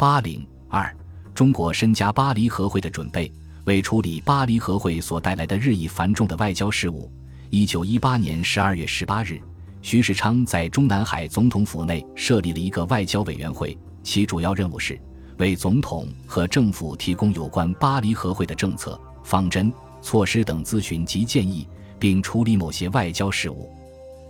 [0.00, 0.96] 巴陵二，
[1.34, 3.30] 中国深加巴黎和会的准备，
[3.66, 7.12] 为处理巴黎和会所带来的日益繁重的外交事务。
[7.50, 9.38] 一九一八年十二月十八日，
[9.82, 14.98] 徐世昌在中南海总统府内设立了一个外交委员会，其主要任务是
[15.36, 19.70] 为总统和政府提供有关巴黎和会的政策、方针、
[20.00, 23.70] 措施等咨询及建议，并处理某些外交事务。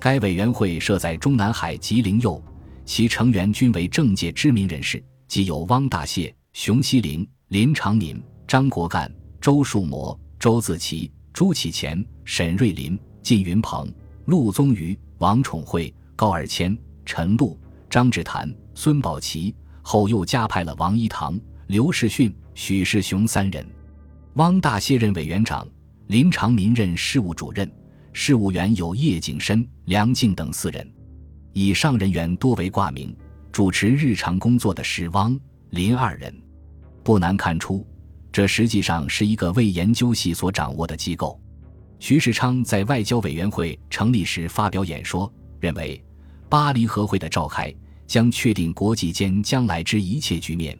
[0.00, 2.42] 该委员会设在中南海吉林右，
[2.84, 5.00] 其成员均为政界知名人士，
[5.30, 9.08] 即有汪大燮、熊希龄、林长民、张国干、
[9.40, 12.98] 周树模、周自齐、朱启潜、沈瑞林。
[13.22, 13.88] 靳云鹏、
[14.24, 17.56] 陆宗舆、王宠惠、高尔谦、陈露、
[17.88, 21.38] 张志坛、孙宝琦，后又加派了王一堂、
[21.68, 23.64] 刘世训、许世雄三人。
[24.34, 25.64] 汪大燮任委员长，
[26.08, 27.70] 林长民任事务主任，
[28.12, 30.92] 事务员有叶景深、梁静等四人。
[31.52, 33.14] 以上人员多为挂名，
[33.60, 36.34] 主持日常工作的是汪、林二人。
[37.02, 37.86] 不难看出，
[38.32, 41.38] 这实际上是一个为研究系所掌握的机构。
[41.98, 46.02] 徐世昌在外交委员会成立时发表演说，认为
[46.48, 47.70] 巴黎和会的召开
[48.06, 50.74] 将确定国际间将来之一切局面，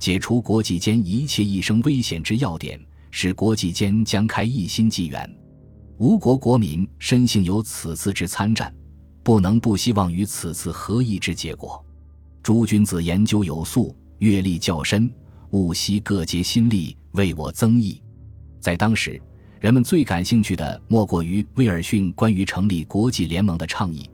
[0.00, 5.38] 解除国际间一切一生危险之要点，使国际间将开一新纪元。
[5.98, 8.74] 吴国国民深信有此次之参战，
[9.22, 11.80] 不能不希望于此次合议之结果。
[12.44, 15.10] 诸君子研究有素，阅历较深，
[15.52, 18.00] 务惜各竭心力，为我增益。
[18.60, 19.20] 在当时。
[19.60, 24.10] 人们最感兴趣的莫过于威尔逊关于成立国际联盟的倡议，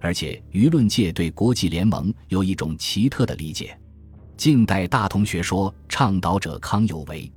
[0.00, 3.78] 而且舆论界对国际联盟有一种奇特的理解。
[4.34, 7.30] 近代大同学说倡导者康有为，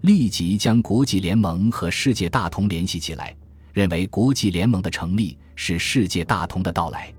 [0.00, 3.36] 立即将国际联盟和世界大同联系起来，
[3.74, 7.12] 认为国际联盟的成立是世界大同的到来。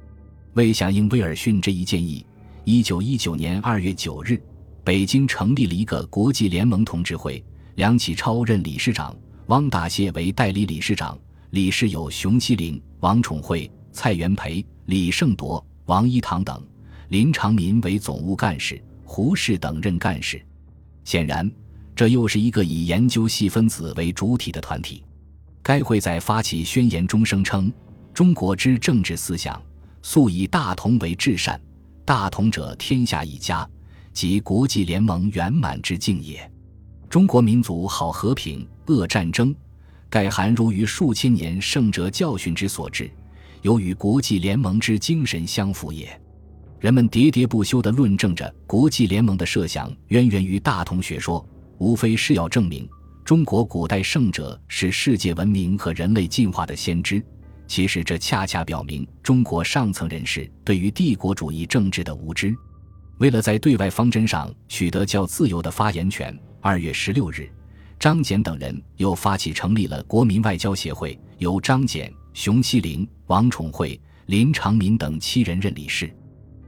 [0.53, 2.25] 为响应威尔逊这一建议，
[2.65, 4.41] 一九一九年二月九日，
[4.85, 7.43] 北京成立了一个国际联盟同志会，
[7.75, 9.13] 梁启超任理事长。
[9.47, 11.19] 汪大燮为代理理事长，
[11.49, 16.55] 理事有熊希龄、王宠惠、蔡元培、李胜铎、王一堂等；
[17.09, 20.41] 林长民为总务干事，胡适等任干事。
[21.03, 21.51] 显然，
[21.93, 25.03] 这又是一个以研究细分子为主体的团体。
[25.61, 27.69] 该会在发起宣言中声称
[28.15, 29.61] ：“中国之政治思想，
[30.01, 31.59] 素以大同为至善，
[32.05, 33.67] 大同者天下一家，
[34.11, 36.49] 即国际联盟圆满之境也。”
[37.09, 39.55] 中国民族好和平，恶战争，
[40.09, 43.11] 盖含如于数千年圣哲教训之所致，
[43.61, 46.19] 有与国际联盟之精神相符也。
[46.79, 51.47] 人们喋喋不休地论证着国际联盟的设想渊源于大同学说，
[51.77, 52.89] 无非是要证明
[53.23, 57.23] 中国古代圣者是世界文明和人类进化的先知。
[57.73, 62.55] 其实，这恰恰表明中国上层人士对于帝国主义政治的无知。
[63.17, 66.39] 为了在对外方针上取得较自由的发言权。
[66.61, 67.49] 二月十六日，
[67.97, 76.15] 张謇等人又发起成立了国民外交协会，由张謇、熊希龄、王宠惠、林长民等七人任理事。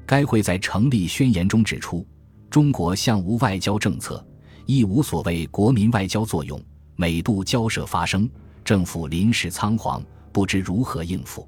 [0.08, 2.04] 该会在成立宣言中指出：
[2.50, 4.26] 中国向无外交政策，
[4.66, 6.60] 亦无所谓国民外交作用。
[6.96, 8.28] 每度交涉发生，
[8.64, 10.04] 政府临时仓皇，
[10.36, 11.48] 不知如何应付，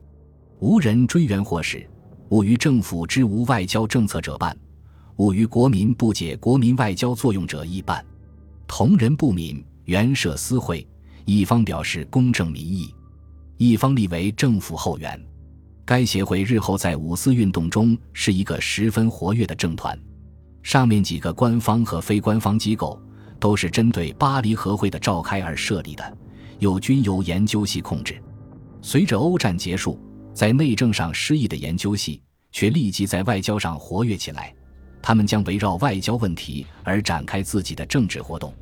[0.59, 1.86] 无人追源祸始，
[2.30, 4.58] 务于政府之无外交政策者办，
[5.18, 8.02] 吾于国民不解国民外交作用者亦办。
[8.66, 10.88] 同人不敏，原设私会，
[11.25, 12.96] 一方表示公正民意，
[13.58, 15.22] 一方立为政府后援。
[15.84, 20.00] 该协会日后在五四运动中是一个十分活跃的政团。
[20.64, 22.98] 上面几个官方和非官方机构
[23.38, 26.18] 都是针对巴黎和会的召开而设立的，
[26.59, 28.24] 又均由研究系控制。
[28.88, 30.00] 随着欧战结束，
[30.34, 34.56] 在内政上失意的研究系却立即在外交上活跃起来。
[35.02, 38.53] 他们将围绕外交问题而展开自己的政治活动。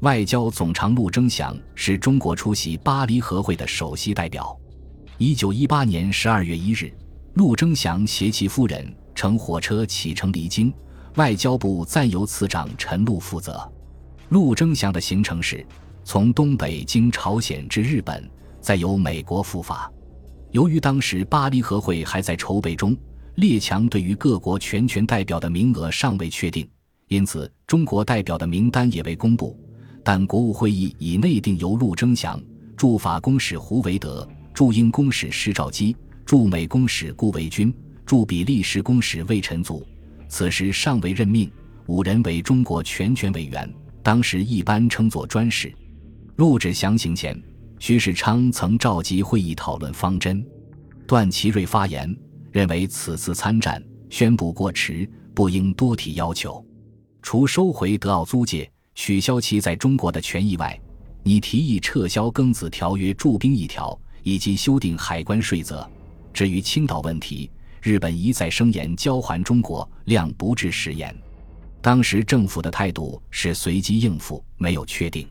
[0.00, 4.54] 外交总长陆征祥是中国出席巴黎和会的首席代表。
[5.16, 6.92] 一九一八年十二月一日，
[7.32, 10.70] 陆征祥携其夫人乘火车启程离京，
[11.14, 13.66] 外交部暂由次长陈露负责。
[14.28, 15.66] 陆征祥的行程是
[16.04, 18.30] 从东北经朝鲜至日本，
[18.62, 19.92] 再由美国赴法。
[20.52, 22.96] 由于当时巴黎和会还在筹备中。
[23.36, 26.68] 列强对于各国全权代表的名额尚未确定，
[27.08, 29.58] 因此中国代表的名单也未公布。
[30.04, 32.38] 但国务会议已内定由陆征祥、
[32.76, 37.74] 驻法公使胡维德、驻英公使施肇基、驻美公使顾维钧、
[38.04, 39.82] 驻比利时公使魏晨祖，
[40.28, 41.50] 此时尚未任命。
[41.86, 43.66] 五人为中国全权委员，
[44.02, 45.72] 当时一般称作专使。
[46.36, 47.42] 录制详行前，
[47.84, 50.46] 徐世昌曾召集会议讨论方针。
[51.04, 52.16] 段祺瑞发言。
[52.52, 56.64] 认为此次参战宣布过迟，不应多提要求。
[57.22, 60.80] 除收回德奥租界、取消其在中国的权益外，
[61.24, 65.84] 你提议撤销庚子条约驻兵一条，以及修订海关税则。
[66.32, 67.50] 至于青岛问题，
[67.82, 71.12] 日本一再声言交还中国量不至食言。
[71.80, 75.26] 当时政府的态度是随机应付，没有确定。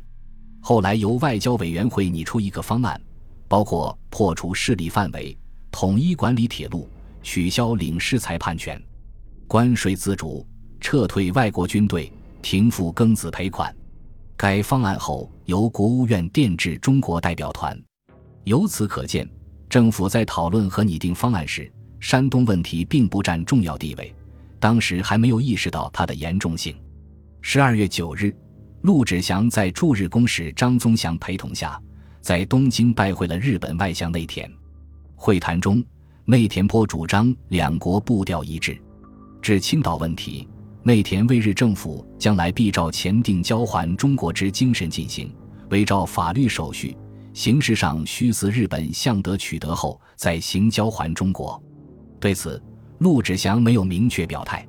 [0.61, 3.01] 后来由外交委员会拟出一个方案，
[3.47, 5.37] 包括破除势力范围、
[5.71, 6.87] 统一管理铁路、
[7.21, 8.81] 取消领事裁判权、
[9.47, 10.47] 关税自主。
[10.83, 12.11] 撤退外国军队，
[12.41, 13.71] 停付庚子赔款。
[14.35, 17.79] 该方案后由国务院电致中国代表团。
[18.45, 19.29] 由此可见，
[19.69, 24.11] 政府在讨论和拟定方案时，山东问题并不占重要地位。
[24.59, 26.75] 当时还没有意识到它的严重性。
[27.41, 28.35] 十二月九日，
[28.81, 31.79] 陆志祥在驻日公使张宗祥陪同下，
[32.19, 34.51] 在东京拜会了日本外相内田。
[35.15, 35.83] 会谈中，
[36.25, 38.79] 内田颇主张两国步调一致。
[39.41, 40.47] 至青岛问题。
[40.83, 45.31] 内田为日政府将来必照前定交还中国之精神进行，
[45.69, 46.97] 为照法律手续，
[47.33, 51.61] 形式上需自日本向德取得后再行交还中国。
[52.19, 52.59] 对此，
[52.97, 54.67] 陆志祥没有明确表态。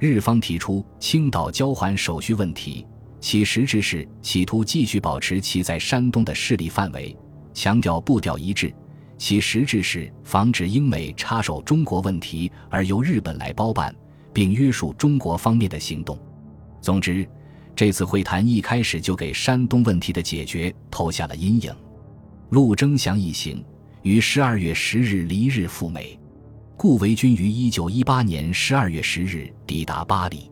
[0.00, 2.84] 日方提出青岛交还手续问题，
[3.24, 7.16] 其实质是企图继续保持其在山东的势力范围，
[7.54, 8.68] 强调步调一致；
[9.16, 13.94] 其实质是防止英美插手中国问题而由日本来包办。
[14.34, 16.18] 并约束中国方面的行动。
[16.82, 17.26] 总之，
[17.74, 21.72] 这次会谈一开始就给山东问题的解决投下了阴影。
[22.50, 23.64] 陆征祥一行
[24.02, 26.18] 于十二月十日离日赴美，
[26.76, 30.50] 顾维钧于一九一八年十二月十日抵达巴黎。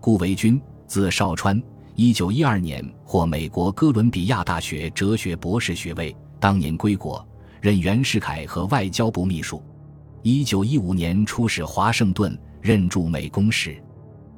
[0.00, 1.60] 顾维钧，字少川，
[1.98, 7.26] 一九一二年获美国哥伦比亚大学哲学博士学位，当年归国，
[7.58, 9.62] 任袁世凯和外交部秘书。
[10.20, 12.38] 一九一五年出使华盛顿。
[12.60, 13.80] 任驻美公使，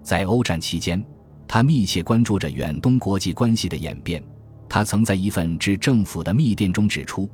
[0.02, 1.02] 在欧战期间，
[1.46, 4.22] 他密切关注着远东国际关系的演变。
[4.68, 7.26] 他曾在一份致政府的密电中指出，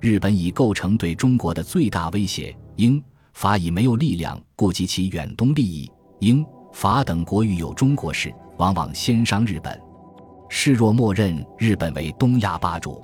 [0.00, 3.00] 日本已构成对中国的最大威胁，英
[3.32, 5.88] 法已没有力量顾及其远东利益。
[6.18, 9.80] 英法等国遇有中国事，往往先伤日本，
[10.50, 13.02] 视若默认日本为东亚霸主。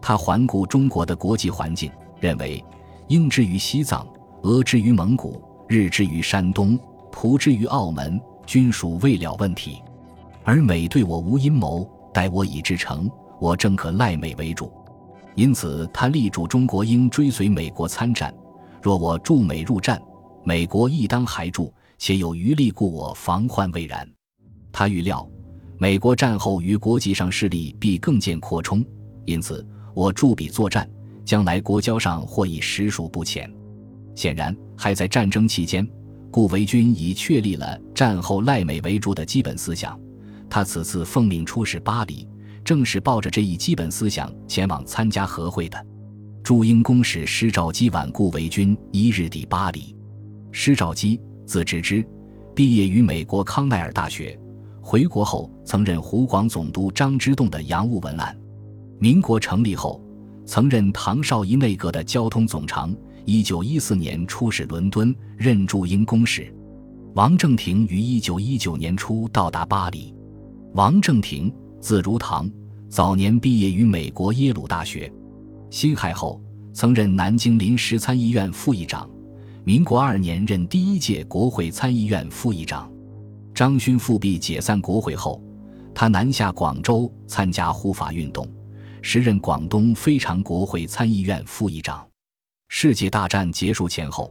[0.00, 2.64] 他环顾中国的国际环境，认为
[3.08, 4.06] 英之于西藏，
[4.44, 5.42] 俄之于蒙古。
[5.68, 6.78] 日之于山东，
[7.12, 9.82] 葡之于澳门，均属未了问题；
[10.44, 14.72] 而美对我无阴谋，待我已至诚，我正可赖美为主。
[15.34, 18.32] 因此，他力主中国应追随美国参战。
[18.80, 20.00] 若我助美入战，
[20.42, 24.08] 美国亦当还助，且有余力故我防患未然。
[24.78, 25.26] 他预料，
[25.78, 28.84] 美国战后于国际上势力必更见扩充，
[29.24, 30.86] 因此我驻彼作战，
[31.24, 33.50] 将来国交上或已实属不浅。
[34.14, 35.88] 显然，还在战争期间，
[36.30, 39.98] 顾维钧已确立了战后赖美为主的基本思想。
[40.50, 42.28] 他此次奉命出使巴黎，
[42.62, 45.86] 正是抱着这一基本思想前往参加和会的。
[46.42, 49.96] 驻英公使施肇基晚顾维钧一日抵巴黎。
[50.52, 52.06] 施肇基，字知之，
[52.54, 54.38] 毕业于美国康奈尔大学，
[54.88, 58.38] 回国后曾任湖广总督张之洞的洋务文案。
[59.00, 60.00] 民国成立后，
[60.44, 62.94] 曾任唐绍仪内阁的交通总长。
[63.24, 66.54] 一九一四年出使伦敦，任驻英公使。
[67.16, 70.14] 王正廷于一九一九年初到达巴黎。
[70.74, 72.48] 王正廷，字如堂，
[72.88, 75.12] 早年毕业于美国耶鲁大学。
[75.68, 76.40] 辛亥后，
[76.72, 79.10] 曾任南京临时参议院副议长。
[79.64, 82.88] 民国二年任第一届国会参议院副议长。
[83.56, 85.42] 张勋复辟解散国会后，
[85.94, 88.46] 他南下广州参加护法运动，
[89.00, 92.06] 时任广东非常国会参议院副议长。
[92.68, 94.30] 世界大战结束前后，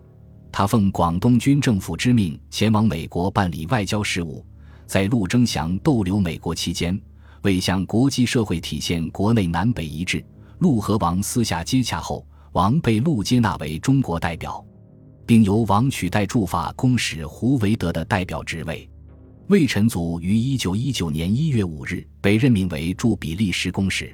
[0.52, 4.46] 他奉广东军政府之命前往美国办理外交事务。
[4.86, 6.96] 在陆征祥逗留美国期间，
[7.42, 10.24] 为向国际社会体现国内南北一致，
[10.60, 14.64] 陆和王私下接洽后，王被陆接纳为中国代表，
[15.26, 18.88] 并由王取代驻法公使胡维德的代表职位。
[19.48, 24.12] 魏晨祖于一九一九年一月五日被任命为驻比利时公使。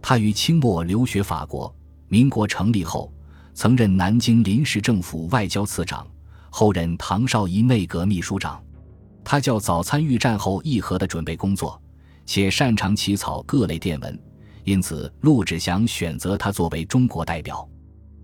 [0.00, 1.74] 他于清末留学法国，
[2.06, 3.12] 民国成立后。
[3.52, 6.06] 曾任南京临时政府外交次长，
[6.50, 8.62] 后任唐绍仪内阁秘书长。
[9.24, 11.78] 他较早参与战后议和的准备工作，
[12.24, 14.18] 且擅长起草各类电文，
[14.62, 17.68] 因此陆志祥选择他作为中国代表。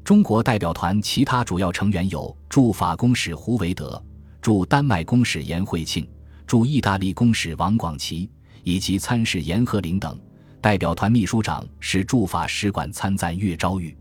[0.04, 4.00] 中国代表团其他主要成员有驻法公使胡维德、
[4.40, 6.08] 驻丹麦公使严惠庆、
[6.46, 8.30] 驻意大利公使王广奇
[8.62, 10.18] 以及参事严鹤龄等。
[10.60, 13.96] 代表团秘书长是驻法使馆参赞岳昭玉。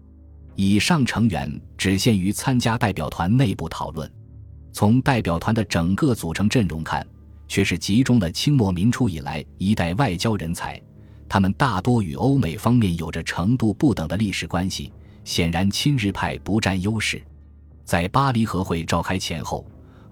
[0.56, 4.10] 以上成员只限于参加代表团内部讨论。
[4.72, 7.06] 从代表团的整个组成阵容看，
[7.48, 10.82] 却是集中了清末民初以来一代外交人才，
[11.30, 14.92] 他们大多与欧美方面有着程度不等的历史关系，
[15.24, 17.22] 显然亲日派不占优势。
[17.84, 19.66] 在巴黎和会召开前后，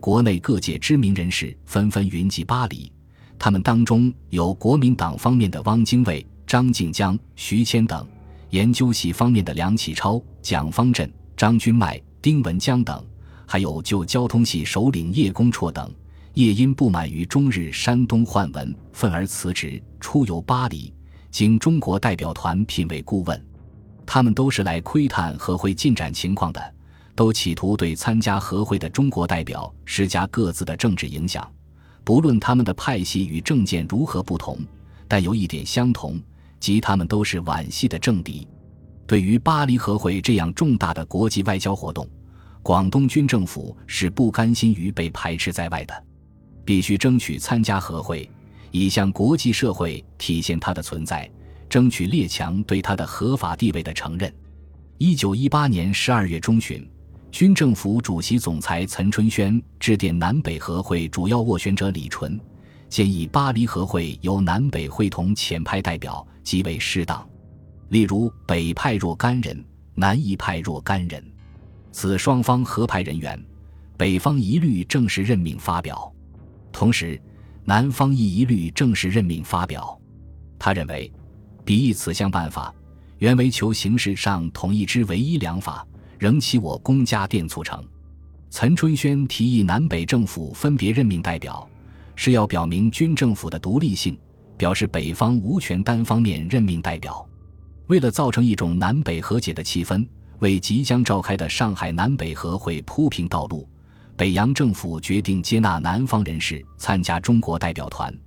[0.03, 2.91] 国内各界知名人士纷纷云集巴黎，
[3.39, 8.05] 他们当中有国民党方面的汪精卫、张静江、徐谦等，
[8.49, 13.01] 研究系方面的梁启超、蒋方震、张君迈、丁文江等，
[13.45, 15.89] 还有旧交通系首领叶公绰等。
[16.33, 20.93] 叶因不满于中日山东换文，愤而辞职，出游巴黎，
[21.31, 23.41] 经中国代表团聘为顾问。
[24.05, 26.73] 他们都是来窥探和会进展情况的，
[27.15, 31.49] 都企图对参加和会的中国代表施加各自的政治影响。
[32.03, 34.59] 不论他们的派系与政见如何不同，
[35.07, 36.19] 但有一点相同，
[36.59, 38.47] 即他们都是皖系的政敌。
[39.05, 42.07] 对于巴黎和会这样重大的国际外交活动，
[42.61, 46.03] 广东军政府是不甘心于被排斥在外的。
[46.65, 48.29] 必须争取参加和会，
[48.71, 51.29] 以向国际社会体现它的存在，
[51.69, 54.33] 争取列强对它的合法地位的承认。
[54.97, 56.89] 一九一八年十二月中旬，
[57.33, 62.39] 军政府主席总裁岑春轩致电南北和会主要斡旋者李纯，
[62.89, 67.27] 建议巴黎和会由南北会同遣派代表极为适当。
[67.89, 71.25] 例如，北派若干人，南一派若干人，
[71.91, 73.43] 此双方合派人员，
[73.97, 76.13] 北方一律正式任命发表。
[76.71, 77.19] 同时，
[77.65, 79.99] 南方亦一律正式任命发表。
[80.59, 81.11] 他认为，
[81.65, 82.71] 比议此项办法，
[83.17, 85.83] 原为求形式上统一之唯一良法，
[86.23, 87.83] 仍起我公家店促成。
[88.49, 91.67] 岑春轩提议南北政府分别任命代表，
[92.15, 94.17] 是要表明军政府的独立性，
[94.57, 97.27] 表示北方无权单方面任命代表。
[97.87, 100.07] 为了造成一种南北和解的气氛，
[100.39, 103.67] 为即将召开的上海南北和会铺平道路。
[104.15, 108.17] 北洋政府决定接纳南方人士参加中国代表团。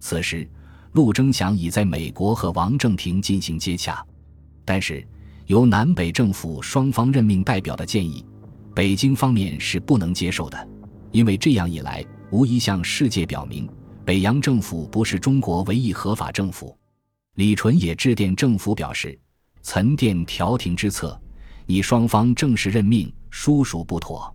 [0.00, 0.48] 此时，
[0.92, 4.02] 陆征祥已在美国和王正廷进行接洽。
[4.64, 5.06] 但是，
[5.52, 8.24] 由南北政府双方任命代表的建议，
[8.74, 10.68] 北京方面是不能接受的，
[11.10, 13.68] 因为这样一来，无疑向世界表明
[14.02, 16.74] 北洋政府不是中国唯一合法政府。
[17.34, 19.20] 李纯也致电政府表示
[19.60, 21.20] ：“岑电调停之策，
[21.66, 24.34] 你双方正式任命，殊属不妥。”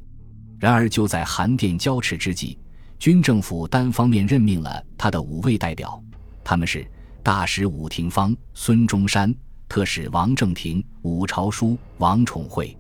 [0.60, 2.60] 然而，就在韩电交持之际，
[3.00, 6.00] 军政府单方面任命了他的五位代表，
[6.44, 6.88] 他们是
[7.24, 9.34] 大使武廷芳、孙中山、
[9.68, 12.76] 特使王正廷、武朝书、王宠惠。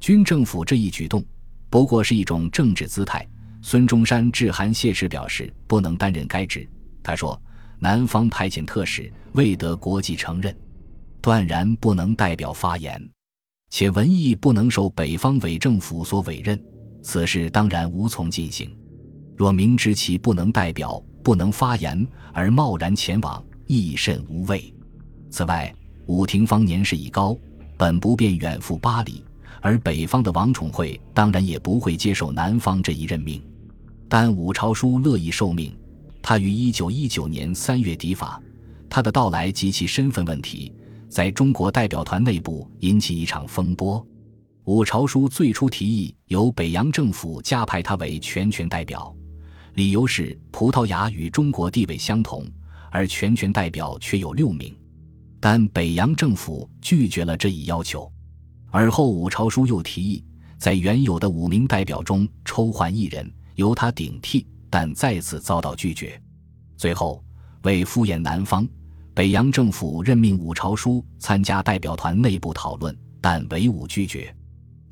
[0.00, 1.24] 军政府这一举动
[1.70, 3.26] 不过是一种政治姿态。
[3.62, 6.68] 孙中山致函谢持，表示不能担任该职。
[7.02, 7.40] 他说
[7.78, 10.56] ：“南方派遣特使未得国际承认，
[11.20, 13.00] 断然不能代表发言，
[13.70, 16.60] 且文艺不能受北方伪政府所委任。”
[17.04, 18.76] 此事当然无从进行。
[19.36, 24.72] 若明知其不能代表、不能发言而贸然前往，亦甚无谓。
[25.30, 25.72] 此外，
[26.06, 27.36] 武廷芳年事已高，
[27.76, 29.24] 本不便远赴巴黎，
[29.60, 33.42] 而北方的王宠惠当然也不会接受南方这一任命。
[34.08, 35.74] 但武朝书乐意受命，
[36.20, 38.40] 他于一九一九年三月抵法，
[38.90, 40.72] 他的到来及其身份问题，
[41.08, 44.04] 在中国代表团内部引起一场风波。
[44.64, 49.14] 武朝书最初提议由北洋政府加派他为全权代表，
[49.74, 52.44] 理由是葡萄牙与中国地位相同，
[52.90, 54.74] 而全权代表却有六名。
[55.44, 58.08] 但北洋政府拒绝了这一要求。
[58.70, 60.24] 而后武朝书又提议
[60.56, 66.22] 在原有的五名代表中抽换一人由他顶替，但再次遭到拒绝。
[66.76, 67.20] 最后
[67.62, 68.64] 为敷衍南方，
[69.14, 74.32] 北洋政府任命武朝书参加代表团内部讨论，但唯武拒绝。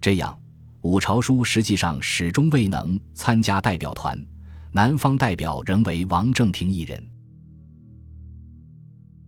[0.01, 0.37] 这样，
[0.81, 4.21] 武朝书实际上始终未能参加代表团，
[4.73, 7.01] 南方代表仍为王正廷一人。